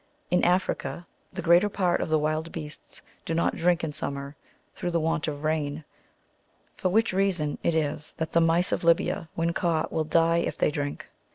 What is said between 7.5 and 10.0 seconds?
it is that the mice of Libya, when caught,